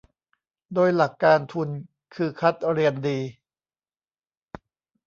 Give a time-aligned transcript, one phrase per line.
[0.73, 1.69] โดยหลักการทุน
[2.15, 3.19] คือคัดเรียนดี